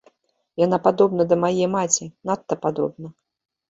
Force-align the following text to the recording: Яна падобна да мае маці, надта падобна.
Яна 0.65 0.79
падобна 0.85 1.29
да 1.33 1.39
мае 1.45 1.65
маці, 1.77 2.11
надта 2.31 2.53
падобна. 2.67 3.19